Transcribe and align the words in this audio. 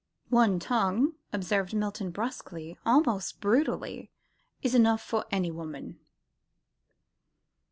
"One 0.31 0.57
tongue," 0.57 1.13
observed 1.31 1.75
Milton 1.75 2.09
brusquely, 2.09 2.75
almost 2.87 3.39
brutally, 3.39 4.09
"is 4.63 4.73
enough 4.73 5.03
for 5.03 5.25
any 5.29 5.51
woman." 5.51 5.99